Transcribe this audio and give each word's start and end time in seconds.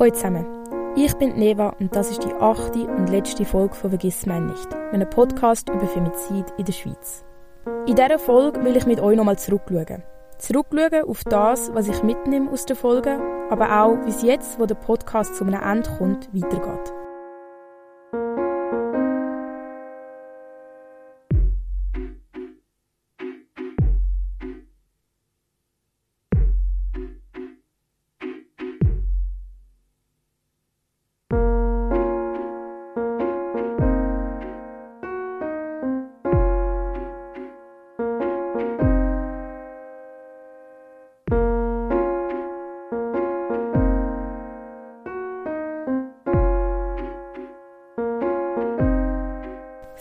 Hallo 0.00 0.12
zusammen. 0.14 0.46
Ich 0.96 1.12
bin 1.16 1.36
Neva 1.36 1.74
und 1.78 1.94
das 1.94 2.10
ist 2.10 2.24
die 2.24 2.32
achte 2.32 2.86
und 2.86 3.10
letzte 3.10 3.44
Folge 3.44 3.74
von 3.74 3.90
«Vergiss 3.90 4.24
mein 4.24 4.46
nicht», 4.46 4.74
einem 4.92 5.10
Podcast 5.10 5.68
über 5.68 5.86
Femizid 5.86 6.46
in 6.56 6.64
der 6.64 6.72
Schweiz. 6.72 7.22
In 7.86 7.96
dieser 7.96 8.18
Folge 8.18 8.64
will 8.64 8.78
ich 8.78 8.86
mit 8.86 8.98
euch 8.98 9.14
nochmal 9.14 9.38
zurückschauen. 9.38 10.02
Zurückschauen 10.38 11.04
auf 11.06 11.22
das, 11.24 11.74
was 11.74 11.86
ich 11.86 12.02
mitnehme 12.02 12.50
aus 12.50 12.64
der 12.64 12.76
Folge, 12.76 13.20
aber 13.50 13.82
auch, 13.82 13.98
wie 14.06 14.08
es 14.08 14.22
jetzt, 14.22 14.58
wo 14.58 14.64
der 14.64 14.74
Podcast 14.74 15.36
zu 15.36 15.44
einem 15.44 15.60
Ende 15.60 15.90
kommt, 15.98 16.30
weitergeht. 16.32 16.94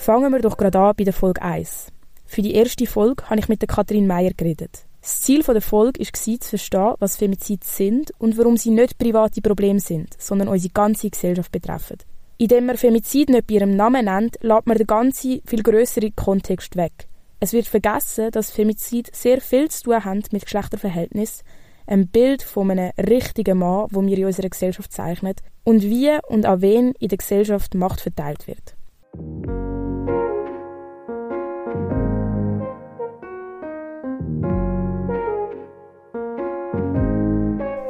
Fangen 0.10 0.34
wir 0.34 0.40
doch 0.40 0.58
gerade 0.58 0.80
an 0.80 0.96
bei 0.98 1.04
der 1.04 1.14
Folge 1.14 1.40
1. 1.40 1.92
Für 2.26 2.42
die 2.42 2.56
erste 2.56 2.88
Folge 2.88 3.30
habe 3.30 3.40
ich 3.40 3.48
mit 3.48 3.62
der 3.62 3.68
Katrin 3.68 4.08
Meyer 4.08 4.32
geredet. 4.36 4.88
Das 5.02 5.22
Ziel 5.22 5.44
der 5.44 5.62
Folge 5.62 6.00
war 6.00 6.40
zu 6.40 6.50
verstehen, 6.50 6.96
was 6.98 7.16
Femizide 7.16 7.64
sind 7.64 8.12
und 8.18 8.36
warum 8.36 8.58
sie 8.58 8.72
nicht 8.72 8.98
private 8.98 9.40
Probleme 9.40 9.80
sind, 9.80 10.16
sondern 10.18 10.48
unsere 10.48 10.74
ganze 10.74 11.12
Gesellschaft 11.12 11.52
betreffen. 11.52 11.98
Indem 12.40 12.66
man 12.66 12.78
Femizid 12.78 13.30
nicht 13.30 13.46
bei 13.46 13.54
ihrem 13.54 13.76
Namen 13.76 14.06
nennt, 14.06 14.40
lässt 14.42 14.66
man 14.66 14.80
den 14.80 14.88
ganzen, 14.88 15.42
viel 15.46 15.62
grösseren 15.62 16.16
Kontext 16.16 16.76
weg. 16.76 17.08
Es 17.40 17.54
wird 17.54 17.68
vergessen, 17.68 18.32
dass 18.32 18.50
Femizid 18.50 19.16
sehr 19.16 19.40
viel 19.42 19.70
zu 19.70 19.84
tun 19.84 20.06
haben 20.06 20.24
mit 20.32 20.42
Geschlechterverhältnis, 20.42 21.44
ein 21.86 22.08
Bild 22.08 22.42
von 22.42 22.72
einem 22.72 22.94
richtigen 22.98 23.60
Mann, 23.60 23.86
wo 23.92 24.04
wir 24.04 24.18
in 24.18 24.26
unserer 24.26 24.50
Gesellschaft 24.50 24.92
zeichnen, 24.92 25.36
und 25.64 25.84
wie 25.84 26.18
und 26.30 26.48
an 26.48 26.62
wen 26.62 26.94
in 26.94 27.10
der 27.10 27.20
Gesellschaft 27.20 27.76
Macht 27.76 28.02
verteilt 28.02 28.48
wird. 28.48 29.69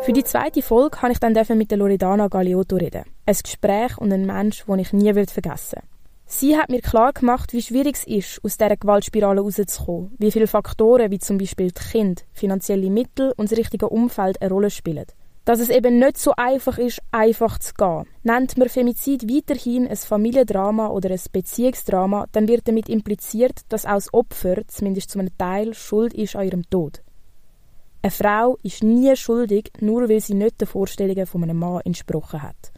Für 0.09 0.13
die 0.13 0.23
zweite 0.23 0.63
Folge 0.63 0.97
kann 0.97 1.11
ich 1.11 1.19
dann 1.19 1.35
mit 1.55 1.69
der 1.69 1.77
Loredana 1.77 2.29
Galiotto 2.29 2.77
reden. 2.77 3.03
Ein 3.27 3.37
Gespräch 3.43 3.95
und 3.99 4.11
ein 4.11 4.25
Mensch, 4.25 4.65
den 4.65 4.79
ich 4.79 4.91
nie 4.91 5.13
vergessen 5.13 5.75
werde. 5.75 5.87
Sie 6.25 6.57
hat 6.57 6.71
mir 6.71 6.81
klar 6.81 7.13
gemacht, 7.13 7.53
wie 7.53 7.61
schwierig 7.61 7.95
es 7.95 8.07
ist, 8.07 8.43
aus 8.43 8.57
dieser 8.57 8.75
Gewaltspirale 8.75 9.39
rauszukommen, 9.39 10.15
wie 10.17 10.31
viele 10.31 10.47
Faktoren, 10.47 11.11
wie 11.11 11.19
zum 11.19 11.37
Beispiel 11.37 11.69
die 11.69 11.91
Kinder, 11.91 12.23
finanzielle 12.33 12.89
Mittel 12.89 13.35
und 13.37 13.51
das 13.51 13.59
richtige 13.59 13.87
Umfeld 13.87 14.41
eine 14.41 14.49
Rolle 14.49 14.71
spielen. 14.71 15.05
Dass 15.45 15.59
es 15.59 15.69
eben 15.69 15.99
nicht 15.99 16.17
so 16.17 16.33
einfach 16.35 16.79
ist, 16.79 17.01
einfach 17.11 17.59
zu 17.59 17.75
gehen. 17.75 18.07
Nennt 18.23 18.57
man 18.57 18.67
Femizid 18.67 19.29
weiterhin 19.29 19.87
ein 19.87 19.95
Familiendrama 19.95 20.87
oder 20.87 21.11
ein 21.11 21.21
Beziehungsdrama, 21.31 22.25
dann 22.31 22.47
wird 22.47 22.67
damit 22.67 22.89
impliziert, 22.89 23.59
dass 23.69 23.85
auch 23.85 23.93
das 23.93 24.11
Opfer, 24.11 24.67
zumindest 24.69 25.11
zu 25.11 25.19
einem 25.19 25.37
Teil, 25.37 25.75
schuld 25.75 26.15
ist 26.15 26.35
an 26.35 26.47
ihrem 26.47 26.67
Tod. 26.67 27.03
Eine 28.01 28.11
Frau 28.11 28.57
ist 28.63 28.81
nie 28.81 29.13
schuldig, 29.17 29.71
nur 29.81 30.07
weil 30.07 30.21
sie 30.21 30.33
nicht 30.33 30.61
den 30.61 30.67
Vorstellungen 30.67 31.25
von 31.25 31.43
einem 31.43 31.57
Mann 31.57 31.81
entsprochen 31.83 32.41
hat. 32.41 32.71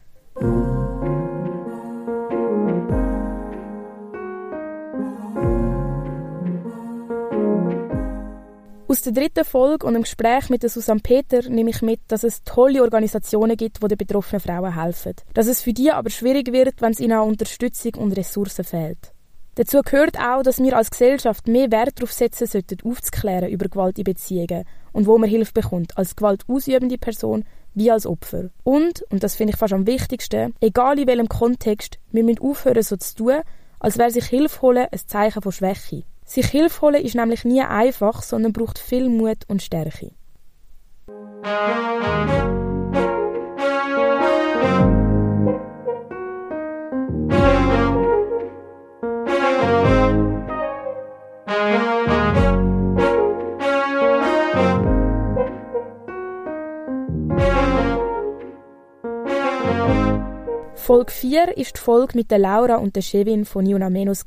Aus 8.87 9.03
der 9.03 9.13
dritten 9.13 9.45
Folge 9.45 9.85
und 9.85 9.93
dem 9.93 10.01
Gespräch 10.01 10.49
mit 10.49 10.67
Susanne 10.67 11.01
Peter 11.01 11.47
nehme 11.47 11.69
ich 11.69 11.83
mit, 11.83 12.01
dass 12.07 12.23
es 12.23 12.43
tolle 12.43 12.81
Organisationen 12.81 13.55
gibt, 13.55 13.81
die 13.81 13.87
den 13.87 13.97
betroffenen 13.99 14.41
Frauen 14.41 14.75
helfen. 14.75 15.13
Dass 15.35 15.45
es 15.45 15.61
für 15.61 15.71
die 15.71 15.91
aber 15.91 16.09
schwierig 16.09 16.51
wird, 16.51 16.81
wenn 16.81 16.93
es 16.93 16.99
ihnen 16.99 17.13
an 17.13 17.27
Unterstützung 17.29 17.93
und 17.95 18.17
Ressourcen 18.17 18.65
fehlt. 18.65 19.13
Dazu 19.55 19.81
gehört 19.81 20.17
auch, 20.17 20.41
dass 20.41 20.61
wir 20.61 20.75
als 20.75 20.89
Gesellschaft 20.89 21.47
mehr 21.47 21.71
Wert 21.71 21.99
darauf 21.99 22.11
setzen 22.11 22.47
sollten, 22.47 22.77
aufzuklären 22.83 23.49
über 23.49 23.67
Gewalt 23.69 23.99
in 23.99 24.03
Beziehungen 24.03 24.65
und 24.91 25.07
wo 25.07 25.17
man 25.17 25.29
Hilfe 25.29 25.53
bekommt, 25.53 25.97
als 25.97 26.15
gewaltausübende 26.15 26.97
Person 26.97 27.43
wie 27.73 27.91
als 27.91 28.05
Opfer. 28.05 28.49
Und, 28.63 29.03
und 29.09 29.23
das 29.23 29.35
finde 29.35 29.53
ich 29.53 29.59
fast 29.59 29.73
am 29.73 29.87
wichtigsten, 29.87 30.53
egal 30.59 30.99
in 30.99 31.07
welchem 31.07 31.29
Kontext, 31.29 31.99
wir 32.11 32.23
müssen 32.23 32.41
aufhören, 32.41 32.83
so 32.83 32.97
zu 32.97 33.15
tun, 33.15 33.41
als 33.79 33.97
wäre 33.97 34.11
sich 34.11 34.25
Hilfe 34.25 34.61
holen 34.61 34.87
ein 34.91 34.99
Zeichen 35.05 35.41
von 35.41 35.51
Schwäche. 35.51 36.03
Sich 36.25 36.47
Hilfe 36.47 36.81
holen 36.81 37.03
ist 37.03 37.15
nämlich 37.15 37.45
nie 37.45 37.61
einfach, 37.61 38.21
sondern 38.21 38.53
braucht 38.53 38.79
viel 38.79 39.09
Mut 39.09 39.45
und 39.47 39.61
Stärke. 39.61 40.11
Folge 61.11 61.45
4 61.45 61.57
ist 61.57 61.75
die 61.75 61.81
Folge 61.81 62.17
mit 62.17 62.31
der 62.31 62.39
Laura 62.39 62.77
und 62.77 62.95
der 62.95 63.01
Chevin 63.01 63.45
von 63.45 63.65
Niuna 63.65 63.89
Menos. 63.89 64.23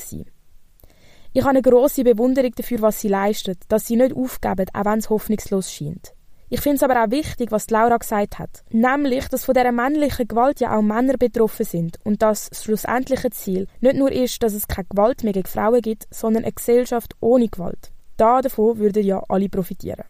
Ich 1.32 1.40
habe 1.40 1.50
eine 1.50 1.62
grosse 1.62 2.04
Bewunderung 2.04 2.52
dafür, 2.54 2.82
was 2.82 3.00
sie 3.00 3.08
leistet, 3.08 3.58
dass 3.68 3.86
sie 3.86 3.96
nicht 3.96 4.14
aufgeben, 4.14 4.66
auch 4.72 4.84
wenn 4.84 4.98
es 4.98 5.08
hoffnungslos 5.10 5.72
scheint. 5.72 6.12
Ich 6.50 6.60
finde 6.60 6.76
es 6.76 6.82
aber 6.82 7.02
auch 7.02 7.10
wichtig, 7.10 7.50
was 7.50 7.70
Laura 7.70 7.96
gesagt 7.96 8.38
hat. 8.38 8.62
Nämlich, 8.70 9.26
dass 9.28 9.44
von 9.44 9.54
dieser 9.54 9.72
männlichen 9.72 10.28
Gewalt 10.28 10.60
ja 10.60 10.76
auch 10.76 10.82
Männer 10.82 11.14
betroffen 11.16 11.64
sind 11.64 11.98
und 12.04 12.22
dass 12.22 12.50
das 12.50 12.62
schlussendliche 12.62 13.30
Ziel 13.30 13.66
nicht 13.80 13.96
nur 13.96 14.12
ist, 14.12 14.42
dass 14.42 14.52
es 14.52 14.68
keine 14.68 14.86
Gewalt 14.88 15.24
mehr 15.24 15.32
gegen 15.32 15.48
Frauen 15.48 15.80
gibt, 15.80 16.06
sondern 16.10 16.44
eine 16.44 16.52
Gesellschaft 16.52 17.14
ohne 17.20 17.48
Gewalt. 17.48 17.92
Da 18.16 18.42
davon 18.42 18.78
würden 18.78 19.02
ja 19.02 19.22
alle 19.28 19.48
profitieren. 19.48 20.04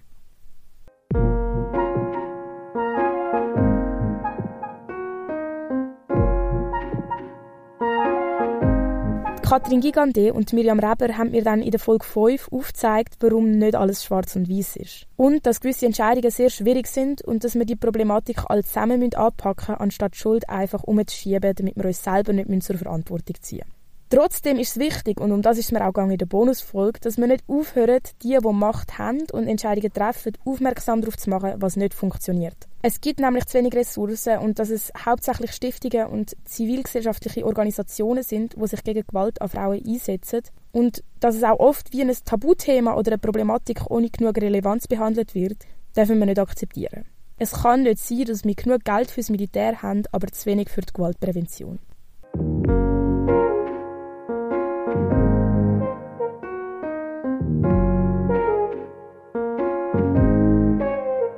Katrin 9.45 9.83
Gigande 9.83 10.33
und 10.33 10.55
Miriam 10.55 10.81
Reber 10.81 11.19
haben 11.19 11.33
mir 11.33 11.45
dann 11.45 11.61
in 11.61 11.71
der 11.71 11.79
Folge 11.79 12.07
5 12.07 12.49
aufgezeigt, 12.51 13.17
warum 13.21 13.51
nicht 13.51 13.75
alles 13.75 14.03
schwarz 14.03 14.35
und 14.37 14.49
weiß 14.49 14.77
ist. 14.77 15.07
Und 15.17 15.45
dass 15.45 15.61
gewisse 15.61 15.85
Entscheidungen 15.85 16.31
sehr 16.31 16.49
schwierig 16.49 16.87
sind 16.87 17.21
und 17.21 17.45
dass 17.45 17.55
wir 17.55 17.67
die 17.67 17.77
Problematik 17.77 18.39
alle 18.47 18.65
zusammen 18.65 19.03
anpacken 19.15 19.73
müssen, 19.73 19.83
anstatt 19.83 20.17
Schuld 20.17 20.49
einfach 20.49 20.83
umzuschieben, 20.85 21.55
damit 21.55 21.77
wir 21.77 21.85
uns 21.85 22.03
selber 22.03 22.33
nicht 22.33 22.63
zur 22.63 22.79
Verantwortung 22.79 23.37
ziehen 23.43 23.59
müssen. 23.59 23.84
Trotzdem 24.11 24.59
ist 24.59 24.77
es 24.77 24.79
wichtig, 24.79 25.21
und 25.21 25.33
um 25.33 25.43
das 25.43 25.59
ist 25.59 25.73
mir 25.73 25.83
auch 25.83 25.93
gegangen 25.93 26.13
in 26.13 26.19
der 26.19 26.27
Bonusfolge, 26.27 27.01
dass 27.01 27.17
wir 27.17 27.27
nicht 27.27 27.43
aufhören, 27.49 28.01
die, 28.23 28.39
die 28.41 28.53
Macht 28.53 28.99
haben 28.99 29.23
und 29.33 29.49
Entscheidungen 29.49 29.93
treffen, 29.93 30.33
aufmerksam 30.45 31.01
darauf 31.01 31.17
zu 31.17 31.31
machen, 31.31 31.55
was 31.57 31.77
nicht 31.77 31.95
funktioniert. 31.95 32.57
Es 32.83 33.01
gibt 33.01 33.19
nämlich 33.19 33.47
zu 33.47 33.57
wenig 33.59 33.75
Ressourcen 33.75 34.39
und 34.39 34.59
dass 34.59 34.69
es 34.69 34.93
hauptsächlich 35.05 35.53
Stiftungen 35.53 36.07
und 36.07 36.37
zivilgesellschaftliche 36.45 37.47
Organisationen 37.47 38.23
sind, 38.23 38.57
die 38.61 38.67
sich 38.67 38.85
gegen 38.85 39.07
Gewalt 39.07 39.41
an 39.41 39.49
Frauen 39.49 39.83
einsetzen 39.85 40.43
und 40.71 41.03
dass 41.19 41.35
es 41.35 41.43
auch 41.43 41.59
oft 41.59 41.93
wie 41.93 42.03
ein 42.03 42.13
Tabuthema 42.25 42.95
oder 42.95 43.13
eine 43.13 43.19
Problematik 43.19 43.91
ohne 43.91 44.11
genug 44.11 44.37
Relevanz 44.37 44.87
behandelt 44.87 45.35
wird, 45.35 45.65
dürfen 45.97 46.19
wir 46.19 46.27
nicht 46.27 46.39
akzeptieren. 46.39 47.07
Es 47.39 47.53
kann 47.53 47.83
nicht 47.83 47.99
sein, 47.99 48.27
dass 48.27 48.45
wir 48.45 48.55
genug 48.55 48.85
Geld 48.85 49.11
fürs 49.11 49.31
Militär 49.31 49.83
haben, 49.83 50.03
aber 50.13 50.29
zu 50.29 50.47
wenig 50.47 50.69
für 50.69 50.83
die 50.83 50.93
Gewaltprävention. 50.93 51.79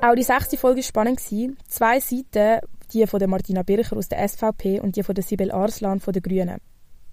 Auch 0.07 0.15
die 0.15 0.23
sechste 0.23 0.57
Folge 0.57 0.77
war 0.77 0.83
spannend. 0.85 1.21
Zwei 1.21 1.99
Seiten, 1.99 2.61
die 2.93 3.05
von 3.09 3.19
der 3.19 3.27
Martina 3.27 3.65
Bircher 3.65 3.97
aus 3.97 4.09
der 4.09 4.29
SVP 4.29 4.79
und 4.79 4.95
die 4.95 5.03
von 5.03 5.17
der 5.17 5.25
Sibel 5.25 5.51
Arslan 5.51 5.99
von 5.99 6.13
den 6.13 6.23
Grünen. 6.23 6.61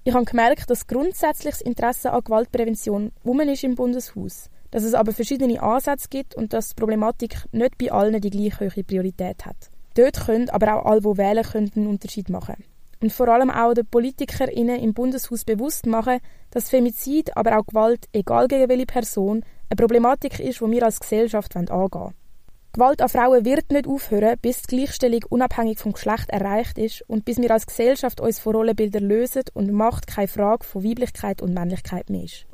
Ich 0.04 0.14
habe 0.14 0.26
gemerkt, 0.26 0.70
dass 0.70 0.86
grundsätzliches 0.86 1.62
Interesse 1.62 2.14
an 2.14 2.24
Gewaltprävention 2.24 3.12
um 3.24 3.40
ist 3.40 3.64
im 3.64 3.74
Bundeshaus, 3.74 4.52
dass 4.70 4.84
es 4.84 4.94
aber 4.94 5.12
verschiedene 5.12 5.60
Ansätze 5.60 6.08
gibt 6.08 6.36
und 6.36 6.54
dass 6.54 6.70
die 6.70 6.76
Problematik 6.76 7.38
nicht 7.52 7.80
bei 7.80 7.92
allen 7.92 8.22
die 8.22 8.30
gleich 8.30 8.60
hohe 8.60 8.84
Priorität 8.84 9.44
hat. 9.44 9.72
Dort 9.96 10.28
können 10.28 10.52
aber 10.52 10.76
auch 10.76 10.86
alle, 10.86 11.02
die 11.02 11.18
wählen 11.18 11.44
können, 11.44 11.72
einen 11.76 11.88
Unterschied 11.88 12.30
machen. 12.30 12.64
Und 13.02 13.12
vor 13.12 13.28
allem 13.28 13.50
auch 13.50 13.74
den 13.74 13.88
PolitikerInnen 13.88 14.80
im 14.80 14.94
Bundeshaus 14.94 15.46
bewusst 15.46 15.88
machen, 15.88 16.20
dass 16.52 16.70
Femizid, 16.70 17.36
aber 17.36 17.58
auch 17.58 17.66
Gewalt, 17.66 18.06
egal 18.14 18.48
gegen 18.48 18.70
welche 18.70 18.86
Person, 18.86 19.44
eine 19.68 19.78
Problematik 19.78 20.40
ist, 20.40 20.62
die 20.62 20.72
wir 20.72 20.84
als 20.84 21.00
Gesellschaft 21.00 21.56
angehen 21.56 21.72
wollen. 21.72 22.14
Gewalt 22.76 23.04
an 23.04 23.10
Frauen 23.10 23.46
wird 23.46 23.72
nicht 23.72 23.86
aufhören, 23.86 24.36
bis 24.42 24.64
die 24.64 24.76
Gleichstellung 24.76 25.22
unabhängig 25.30 25.78
vom 25.78 25.94
Geschlecht 25.94 26.32
erreicht 26.32 26.80
ist 26.80 27.08
und 27.08 27.24
bis 27.24 27.38
wir 27.38 27.52
als 27.52 27.68
Gesellschaft 27.68 28.20
uns 28.20 28.40
von 28.40 28.56
Rollenbildern 28.56 29.04
lösen 29.04 29.44
und 29.54 29.72
Macht 29.72 30.08
keine 30.08 30.28
Frage 30.28 30.66
von 30.66 30.84
Weiblichkeit 30.84 31.44
und 31.44 31.54
Männlichkeit 31.54 32.10
mehr 32.10 32.24
ist. 32.24 32.48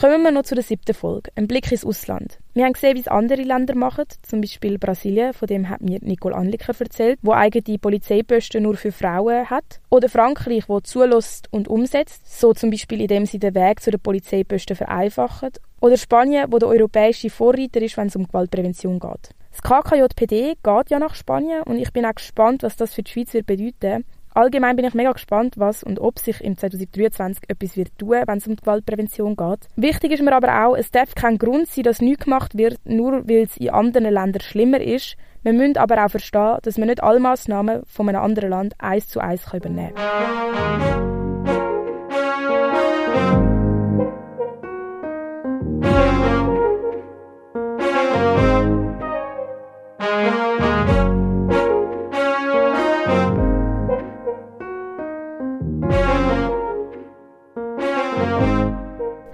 Kommen 0.00 0.22
wir 0.22 0.30
noch 0.30 0.44
zu 0.44 0.54
der 0.54 0.62
siebten 0.62 0.94
Folge, 0.94 1.32
ein 1.34 1.48
Blick 1.48 1.72
ins 1.72 1.84
Ausland. 1.84 2.38
Wir 2.54 2.64
haben 2.64 2.74
gesehen, 2.74 2.94
wie 2.94 3.00
es 3.00 3.08
andere 3.08 3.42
Länder 3.42 3.74
machen, 3.74 4.04
zum 4.22 4.40
Beispiel 4.40 4.78
Brasilien, 4.78 5.32
von 5.32 5.48
dem 5.48 5.68
hat 5.68 5.80
mir 5.80 5.98
Nicole 6.02 6.36
Anliker 6.36 6.72
erzählt, 6.78 7.18
wo 7.20 7.32
eigene 7.32 7.78
Polizeiposten 7.78 8.62
nur 8.62 8.76
für 8.76 8.92
Frauen 8.92 9.50
hat. 9.50 9.80
Oder 9.90 10.08
Frankreich, 10.08 10.68
wo 10.68 10.78
zulässt 10.78 11.48
und 11.52 11.66
umsetzt, 11.66 12.40
so 12.40 12.54
zum 12.54 12.70
Beispiel 12.70 13.00
indem 13.00 13.26
sie 13.26 13.40
den 13.40 13.56
Weg 13.56 13.80
zu 13.80 13.90
den 13.90 13.98
Polizeiposten 13.98 14.76
vereinfachen. 14.76 15.50
Oder 15.80 15.96
Spanien, 15.96 16.46
wo 16.52 16.58
der 16.58 16.68
europäische 16.68 17.28
Vorreiter 17.28 17.82
ist, 17.82 17.96
wenn 17.96 18.06
es 18.06 18.14
um 18.14 18.28
Gewaltprävention 18.28 19.00
geht. 19.00 19.30
Das 19.50 19.62
KKJPD 19.62 20.58
geht 20.62 20.90
ja 20.90 21.00
nach 21.00 21.16
Spanien 21.16 21.64
und 21.64 21.76
ich 21.76 21.92
bin 21.92 22.06
auch 22.06 22.14
gespannt, 22.14 22.62
was 22.62 22.76
das 22.76 22.94
für 22.94 23.02
die 23.02 23.10
Schweiz 23.10 23.34
wird 23.34 23.46
bedeuten 23.46 24.04
Allgemein 24.38 24.76
bin 24.76 24.84
ich 24.84 24.94
mega 24.94 25.10
gespannt, 25.10 25.54
was 25.56 25.82
und 25.82 25.98
ob 25.98 26.20
sich 26.20 26.40
im 26.42 26.56
2023 26.56 27.50
etwas 27.50 27.76
wird 27.76 27.98
tun, 27.98 28.22
wenn 28.24 28.38
es 28.38 28.46
um 28.46 28.54
Gewaltprävention 28.54 29.34
geht. 29.34 29.68
Wichtig 29.74 30.12
ist 30.12 30.22
mir 30.22 30.32
aber 30.32 30.64
auch, 30.64 30.76
es 30.76 30.92
darf 30.92 31.16
kein 31.16 31.38
Grund 31.38 31.66
sein, 31.66 31.82
dass 31.82 32.00
nichts 32.00 32.26
gemacht 32.26 32.56
wird, 32.56 32.78
nur 32.84 33.28
weil 33.28 33.42
es 33.42 33.56
in 33.56 33.70
anderen 33.70 34.12
Ländern 34.14 34.40
schlimmer 34.40 34.80
ist. 34.80 35.16
Wir 35.42 35.52
müssen 35.52 35.76
aber 35.76 36.04
auch 36.04 36.10
verstehen, 36.10 36.58
dass 36.62 36.76
wir 36.76 36.86
nicht 36.86 37.02
alle 37.02 37.18
Massnahmen 37.18 37.82
von 37.86 38.08
einem 38.08 38.22
anderen 38.22 38.50
Land 38.50 38.74
eins 38.78 39.08
zu 39.08 39.18
eins 39.18 39.42
übernehmen 39.52 39.94
können. 39.96 41.27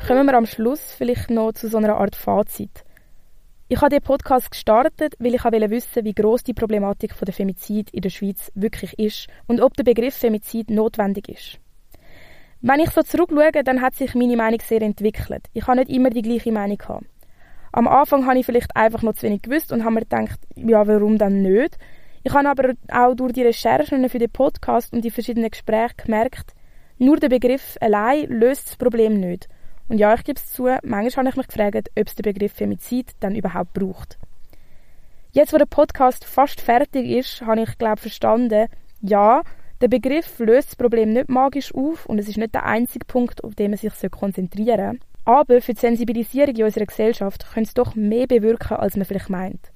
Kommen 0.07 0.27
wir 0.27 0.35
am 0.35 0.45
Schluss 0.45 0.93
vielleicht 0.93 1.31
noch 1.31 1.53
zu 1.53 1.67
so 1.67 1.79
einer 1.79 1.97
Art 1.97 2.15
Fazit. 2.15 2.85
Ich 3.69 3.81
habe 3.81 3.89
den 3.89 4.03
Podcast 4.03 4.51
gestartet, 4.51 5.15
weil 5.19 5.35
ich 5.35 5.43
wissen 5.45 5.71
wissen, 5.71 6.05
wie 6.05 6.13
groß 6.13 6.43
die 6.43 6.53
Problematik 6.53 7.15
der 7.19 7.33
Femizid 7.33 7.89
in 7.89 8.03
der 8.03 8.11
Schweiz 8.11 8.53
wirklich 8.55 8.99
ist 8.99 9.29
und 9.47 9.63
ob 9.63 9.73
der 9.73 9.85
Begriff 9.85 10.15
Femizid 10.15 10.69
notwendig 10.69 11.31
ist. 11.31 11.59
Wenn 12.61 12.81
ich 12.81 12.91
so 12.91 13.03
zurückschaue, 13.03 13.65
dann 13.65 13.81
hat 13.81 13.95
sich 13.95 14.15
meine 14.15 14.37
Meinung 14.37 14.61
sehr 14.61 14.83
entwickelt. 14.83 15.47
Ich 15.55 15.67
habe 15.67 15.79
nicht 15.79 15.91
immer 15.91 16.11
die 16.11 16.21
gleiche 16.21 16.53
Meinung 16.53 16.77
gehabt. 16.77 17.07
Am 17.73 17.89
Anfang 17.89 18.27
habe 18.27 18.39
ich 18.39 18.45
vielleicht 18.45 18.77
einfach 18.77 19.01
noch 19.01 19.15
zu 19.15 19.23
wenig 19.23 19.41
gewusst 19.41 19.73
und 19.73 19.85
habe 19.85 19.95
mir 19.95 20.01
gedacht, 20.01 20.39
ja, 20.55 20.87
warum 20.87 21.17
dann 21.17 21.41
nicht? 21.41 21.79
Ich 22.25 22.35
habe 22.35 22.51
aber 22.51 22.75
auch 22.93 23.15
durch 23.15 23.33
die 23.33 23.43
Recherchen 23.43 24.07
für 24.11 24.19
den 24.19 24.31
Podcast 24.31 24.93
und 24.93 25.03
die 25.03 25.11
verschiedenen 25.11 25.51
Gespräche 25.51 25.95
gemerkt, 25.97 26.53
nur 26.99 27.17
der 27.17 27.31
Begriff 27.31 27.79
allein 27.81 28.29
löst 28.29 28.69
das 28.69 28.77
Problem 28.77 29.19
nicht. 29.19 29.49
Und 29.89 29.99
ja, 29.99 30.15
ich 30.15 30.25
gebe 30.25 30.39
es 30.39 30.53
zu, 30.53 30.65
manchmal 30.83 31.27
habe 31.27 31.29
ich 31.29 31.37
mich 31.37 31.49
gefragt, 31.49 31.91
ob 31.99 32.07
es 32.07 32.15
den 32.15 32.23
Begriff 32.23 32.53
Femizid 32.53 33.13
dann 33.21 33.35
überhaupt 33.35 33.73
braucht. 33.75 34.19
Jetzt, 35.33 35.53
wo 35.53 35.59
der 35.59 35.67
Podcast 35.67 36.25
fast 36.25 36.61
fertig 36.61 37.07
ist, 37.07 37.43
habe 37.43 37.63
ich, 37.63 37.77
glaube 37.77 38.01
verstanden, 38.01 38.69
ja, 39.01 39.43
der 39.81 39.89
Begriff 39.89 40.39
löst 40.39 40.69
das 40.69 40.77
Problem 40.77 41.13
nicht 41.13 41.29
magisch 41.29 41.75
auf 41.75 42.07
und 42.07 42.19
es 42.19 42.29
ist 42.29 42.39
nicht 42.39 42.55
der 42.55 42.65
einzige 42.65 43.05
Punkt, 43.05 43.43
auf 43.45 43.55
den 43.55 43.73
man 43.73 43.79
sich 43.79 43.93
konzentrieren 44.11 44.93
sollte. 44.93 45.05
Aber 45.25 45.61
für 45.61 45.75
die 45.75 45.81
Sensibilisierung 45.81 46.55
in 46.55 46.65
unserer 46.65 46.87
Gesellschaft 46.87 47.47
könnte 47.53 47.69
es 47.69 47.75
doch 47.75 47.95
mehr 47.95 48.27
bewirken, 48.27 48.77
als 48.77 48.97
man 48.97 49.07
vielleicht 49.07 49.31
meint. 49.31 49.73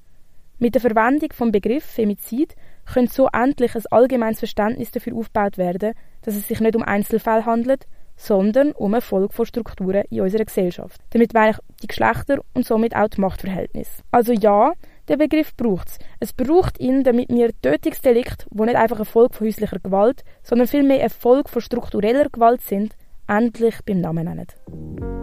Mit 0.59 0.75
der 0.75 0.81
Verwendung 0.81 1.29
vom 1.33 1.51
Begriff 1.51 1.83
Femizid 1.83 2.55
könnte 2.85 3.13
so 3.13 3.27
endlich 3.31 3.75
ein 3.75 3.83
allgemeines 3.91 4.39
Verständnis 4.39 4.91
dafür 4.91 5.15
aufgebaut 5.15 5.57
werden, 5.57 5.93
dass 6.21 6.35
es 6.35 6.47
sich 6.47 6.59
nicht 6.59 6.75
um 6.75 6.83
Einzelfälle 6.83 7.45
handelt, 7.45 7.87
sondern 8.19 8.73
um 8.73 8.93
eine 8.93 9.01
Folge 9.01 9.33
von 9.33 9.45
Strukturen 9.45 10.03
in 10.09 10.21
unserer 10.21 10.43
Gesellschaft. 10.43 10.99
Damit 11.11 11.33
meine 11.33 11.51
ich 11.51 11.57
die 11.81 11.87
Geschlechter 11.87 12.41
und 12.53 12.65
somit 12.65 12.95
auch 12.95 13.07
die 13.07 13.21
Machtverhältnisse. 13.21 14.03
Also 14.11 14.33
ja, 14.33 14.73
der 15.07 15.17
Begriff 15.17 15.55
braucht 15.55 15.87
es. 15.87 15.97
Es 16.19 16.33
braucht 16.33 16.79
ihn, 16.79 17.03
damit 17.03 17.29
wir 17.29 17.51
Tötungsdelikte, 17.61 18.45
wo 18.51 18.65
nicht 18.65 18.75
einfach 18.75 18.97
eine 18.97 19.05
Folge 19.05 19.33
von 19.33 19.47
häuslicher 19.47 19.79
Gewalt, 19.79 20.23
sondern 20.43 20.67
vielmehr 20.67 20.99
eine 20.99 21.09
Folge 21.09 21.49
von 21.49 21.61
struktureller 21.61 22.29
Gewalt 22.29 22.61
sind, 22.61 22.93
endlich 23.27 23.75
beim 23.85 24.01
Namen 24.01 24.25
nennen. 24.25 25.18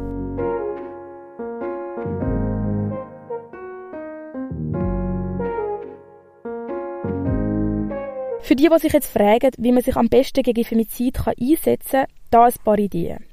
Für 8.46 8.54
die, 8.54 8.69
die 8.72 8.78
sich 8.78 8.93
jetzt 8.93 9.12
fragen, 9.12 9.50
wie 9.58 9.72
man 9.72 9.82
sich 9.82 9.96
am 9.96 10.08
besten 10.08 10.44
gegen 10.44 10.64
Femizid 10.64 11.19
einsetzen 11.26 11.90
kann, 11.90 12.06
da 12.31 12.44
ein 12.44 12.52
paar 12.62 12.78
Ideen. 12.78 13.25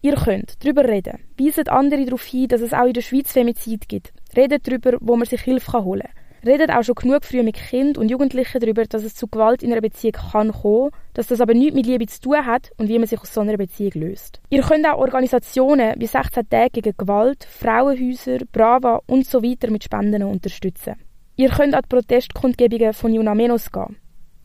Ihr 0.00 0.14
könnt 0.14 0.62
darüber 0.62 0.84
reden. 0.84 1.18
Weiset 1.36 1.68
andere 1.68 2.04
darauf 2.04 2.22
hin, 2.22 2.46
dass 2.46 2.60
es 2.60 2.72
auch 2.72 2.86
in 2.86 2.92
der 2.92 3.00
Schweiz 3.00 3.32
Femizid 3.32 3.88
gibt. 3.88 4.12
Redet 4.36 4.68
darüber, 4.68 4.96
wo 5.00 5.16
man 5.16 5.26
sich 5.26 5.40
Hilfe 5.40 5.82
holen 5.82 6.02
kann. 6.02 6.46
Redet 6.46 6.70
auch 6.70 6.84
schon 6.84 6.94
genug 6.94 7.24
früh 7.24 7.42
mit 7.42 7.56
Kindern 7.56 8.00
und 8.00 8.12
Jugendlichen 8.12 8.60
darüber, 8.60 8.84
dass 8.84 9.02
es 9.02 9.16
zu 9.16 9.26
Gewalt 9.26 9.64
in 9.64 9.72
einer 9.72 9.80
Beziehung 9.80 10.12
kann 10.12 10.52
kommen, 10.52 10.92
dass 11.14 11.26
das 11.26 11.40
aber 11.40 11.54
nichts 11.54 11.74
mit 11.74 11.86
Liebe 11.86 12.06
zu 12.06 12.20
tun 12.20 12.46
hat 12.46 12.70
und 12.76 12.88
wie 12.88 13.00
man 13.00 13.08
sich 13.08 13.20
aus 13.20 13.34
so 13.34 13.40
einer 13.40 13.56
Beziehung 13.56 13.94
löst. 13.94 14.40
Ihr 14.50 14.62
könnt 14.62 14.86
auch 14.86 14.98
Organisationen 14.98 15.94
wie 15.98 16.06
16 16.06 16.48
Tage 16.48 16.80
gegen 16.80 16.96
Gewalt, 16.96 17.42
Frauenhäuser, 17.42 18.38
Brava 18.52 19.00
und 19.08 19.26
so 19.26 19.42
weiter 19.42 19.72
mit 19.72 19.82
Spenden 19.82 20.22
unterstützen. 20.22 20.94
Ihr 21.34 21.48
könnt 21.48 21.74
an 21.74 21.82
die 21.82 21.88
Protestkundgebungen 21.88 22.92
von 22.92 23.12
Juna 23.12 23.34
Menos 23.34 23.72
gehen. 23.72 23.96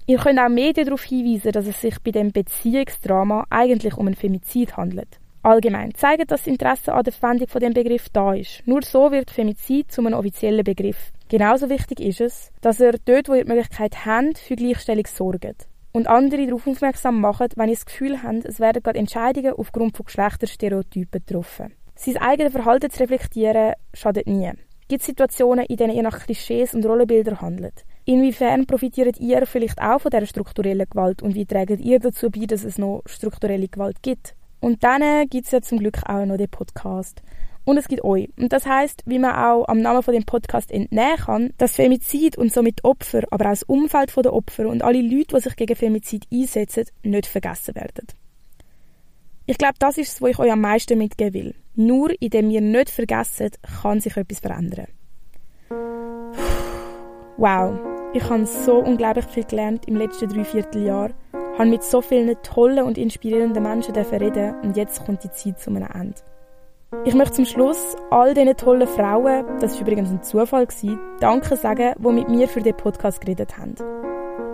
Ihr 0.10 0.18
könnt 0.18 0.40
auch 0.40 0.50
Medien 0.50 0.88
darauf 0.88 1.04
hinweisen, 1.04 1.52
dass 1.52 1.68
es 1.68 1.82
sich 1.82 2.02
bei 2.02 2.10
dem 2.10 2.32
Beziehungsdrama 2.32 3.46
eigentlich 3.52 3.96
um 3.96 4.08
ein 4.08 4.16
Femizid 4.16 4.76
handelt. 4.76 5.20
Allgemein 5.44 5.94
zeigen, 5.94 6.26
dass 6.26 6.42
das 6.42 6.48
Interesse 6.48 6.94
an 6.94 7.04
der 7.04 7.14
Verwendung 7.14 7.48
von 7.48 7.62
dem 7.62 7.76
Begriff 7.76 8.10
da 8.10 8.34
ist. 8.34 8.64
Nur 8.66 8.82
so 8.82 9.12
wird 9.12 9.30
Femizid 9.30 9.92
zu 9.92 10.02
einem 10.02 10.16
offiziellen 10.16 10.64
Begriff. 10.64 11.12
Genauso 11.28 11.70
wichtig 11.70 12.00
ist 12.00 12.22
es, 12.22 12.52
dass 12.62 12.80
ihr 12.80 12.96
dort, 13.06 13.30
wo 13.30 13.36
ihr 13.36 13.44
die 13.44 13.52
Möglichkeit 13.52 14.04
habt, 14.04 14.40
für 14.40 14.56
Gleichstellung 14.56 15.06
sorgt. 15.06 15.68
Und 15.92 16.08
andere 16.08 16.48
darauf 16.48 16.66
aufmerksam 16.66 17.22
macht, 17.22 17.56
wenn 17.56 17.70
ihr 17.70 17.76
das 17.76 17.86
Gefühl 17.86 18.24
habt, 18.24 18.46
es 18.46 18.60
werden 18.60 18.82
gerade 18.82 18.98
Entscheidungen 18.98 19.54
aufgrund 19.54 19.96
von 19.96 20.08
Geschlechterstereotypen 20.08 21.24
getroffen. 21.24 21.74
Sein 21.94 22.18
eigenes 22.18 22.54
Verhalten 22.54 22.90
zu 22.90 23.02
reflektieren, 23.02 23.74
schadet 23.94 24.26
nie. 24.26 24.54
Gibt 24.88 25.02
es 25.02 25.06
Situationen, 25.06 25.66
in 25.66 25.78
denen 25.78 25.94
ihr 25.94 26.02
nach 26.02 26.26
Klischees 26.26 26.74
und 26.74 26.83
Rollenbildern 26.83 27.42
handelt? 27.42 27.86
Inwiefern 28.09 28.66
profitiert 28.66 29.19
ihr 29.19 29.45
vielleicht 29.45 29.80
auch 29.80 30.01
von 30.01 30.09
dieser 30.09 30.25
strukturellen 30.25 30.89
Gewalt 30.89 31.21
und 31.21 31.35
wie 31.35 31.45
trägt 31.45 31.80
ihr 31.80 31.99
dazu 31.99 32.31
bei, 32.31 32.47
dass 32.47 32.63
es 32.63 32.80
noch 32.80 33.04
strukturelle 33.06 33.68
Gewalt 33.68 34.01
gibt? 34.01 34.33
Und 34.59 34.83
dann 34.83 35.30
gibt 35.30 35.45
es 35.45 35.51
ja 35.51 35.61
zum 35.61 35.78
Glück 35.78 35.99
auch 36.07 36.25
noch 36.25 36.37
den 36.37 36.49
Podcast. 36.49 37.21
Und 37.66 37.78
es 37.78 37.87
gibt 37.87 38.04
euch. 38.04 38.31
Und 38.35 38.51
das 38.51 38.66
heißt, 38.66 39.04
wie 39.06 39.19
man 39.19 39.35
auch 39.35 39.68
am 39.68 39.81
Namen 39.81 40.01
von 40.01 40.16
dem 40.16 40.25
Podcast 40.25 40.71
entnehmen 40.71 41.18
kann, 41.18 41.54
dass 41.59 41.75
Femizid 41.75 42.35
und 42.35 42.51
somit 42.51 42.83
Opfer, 42.83 43.21
aber 43.30 43.45
auch 43.45 43.49
das 43.49 43.61
Umfeld 43.61 44.11
der 44.18 44.33
Opfer 44.33 44.68
und 44.68 44.81
alle 44.81 45.04
Leute, 45.04 45.35
die 45.35 45.42
sich 45.42 45.56
gegen 45.56 45.75
Femizid 45.75 46.25
einsetzen, 46.33 46.85
nicht 47.04 47.28
vergessen 47.28 47.75
werden. 47.75 48.07
Ich 49.45 49.59
glaube, 49.59 49.75
das 49.78 49.99
ist 49.99 50.13
es, 50.13 50.21
was 50.23 50.31
ich 50.31 50.39
euch 50.39 50.51
am 50.51 50.61
meisten 50.61 50.97
mitgeben 50.97 51.33
will. 51.35 51.56
Nur 51.75 52.09
indem 52.19 52.49
ihr 52.49 52.61
nicht 52.61 52.89
vergessen, 52.89 53.51
kann 53.83 54.01
sich 54.01 54.18
etwas 54.18 54.39
verändern. 54.39 54.87
Wow, 57.37 57.89
ich 58.13 58.30
habe 58.30 58.45
so 58.45 58.80
unglaublich 58.80 59.25
viel 59.25 59.44
gelernt 59.44 59.85
im 59.85 59.95
letzten 59.95 60.30
Dreivierteljahr, 60.30 61.11
habe 61.57 61.69
mit 61.69 61.83
so 61.83 62.01
vielen 62.01 62.35
tollen 62.42 62.83
und 62.85 62.97
inspirierenden 62.97 63.63
Menschen 63.63 63.95
reden 63.95 64.56
und 64.63 64.78
jetzt 64.78 65.06
kommt 65.06 65.23
die 65.23 65.31
Zeit 65.31 65.59
zu 65.59 65.69
einem 65.69 65.87
Ende. 65.94 66.16
Ich 67.06 67.13
möchte 67.13 67.35
zum 67.35 67.45
Schluss 67.45 67.95
all 68.09 68.33
diesen 68.33 68.57
tollen 68.57 68.87
Frauen, 68.87 69.45
das 69.59 69.75
war 69.75 69.81
übrigens 69.81 70.09
ein 70.09 70.23
Zufall, 70.23 70.68
Danke 71.19 71.56
sagen, 71.56 71.94
die 71.99 72.11
mit 72.11 72.30
mir 72.30 72.47
für 72.47 72.61
den 72.61 72.75
Podcast 72.75 73.21
geredet 73.21 73.57
haben. 73.57 73.75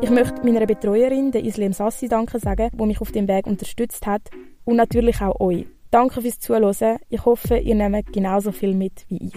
Ich 0.01 0.09
möchte 0.09 0.43
meiner 0.43 0.65
Betreuerin, 0.65 1.31
der 1.31 1.43
Islem 1.43 1.71
Sassi, 1.71 2.09
Danke 2.09 2.39
sagen, 2.39 2.69
die 2.74 2.85
mich 2.85 3.00
auf 3.00 3.13
dem 3.13 3.29
Weg 3.29 3.47
unterstützt 3.47 4.05
hat 4.05 4.24
und 4.65 4.75
natürlich 4.75 5.21
auch 5.21 5.39
euch. 5.39 5.65
Danke 5.91 6.21
fürs 6.21 6.39
Zuhören. 6.39 6.97
Ich 7.09 7.24
hoffe, 7.24 7.57
ihr 7.57 7.75
nehmt 7.75 8.12
genauso 8.12 8.51
viel 8.51 8.75
mit 8.75 9.05
wie 9.07 9.27
ich. 9.27 9.33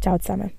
Ciao 0.00 0.16
zusammen. 0.18 0.52